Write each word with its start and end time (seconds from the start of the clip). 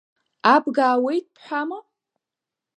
Абга 0.53 0.83
аауеит 0.87 1.25
бҳәама? 1.35 1.79